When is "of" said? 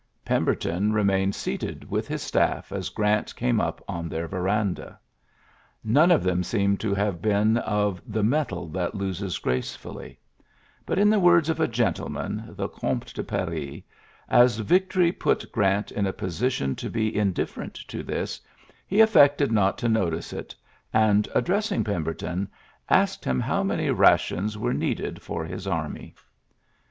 6.09-6.23, 7.57-8.01, 11.49-11.59